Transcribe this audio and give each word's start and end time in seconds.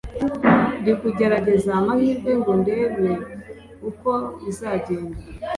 Ndikugerageza 0.81 1.69
amahirwe 1.79 2.31
ngo 2.39 2.51
ndebe 2.61 3.11
uko 3.89 4.09
bizagenda 4.43 5.17